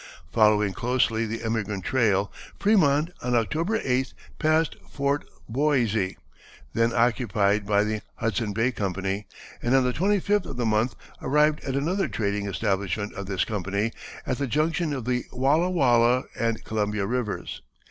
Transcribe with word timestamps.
Following 0.31 0.73
closely 0.73 1.27
the 1.27 1.43
emigrant 1.43 1.83
trail 1.85 2.31
Frémont, 2.59 3.11
on 3.21 3.35
October 3.35 3.77
8th, 3.79 4.13
passed 4.39 4.75
Fort 4.89 5.27
Boisé, 5.47 6.15
then 6.73 6.91
occupied 6.91 7.67
by 7.67 7.83
the 7.83 8.01
Hudson 8.15 8.51
Bay 8.51 8.71
Company, 8.71 9.27
and 9.61 9.75
on 9.75 9.83
the 9.83 9.93
25th 9.93 10.47
of 10.47 10.57
the 10.57 10.65
month 10.65 10.95
arrived 11.21 11.63
at 11.63 11.75
another 11.75 12.07
trading 12.07 12.47
establishment 12.47 13.13
of 13.13 13.27
this 13.27 13.45
company, 13.45 13.91
at 14.25 14.39
the 14.39 14.47
junction 14.47 14.91
of 14.91 15.05
the 15.05 15.25
Walla 15.31 15.69
Walla 15.69 16.23
and 16.35 16.63
Columbia 16.63 17.05
Rivers. 17.05 17.61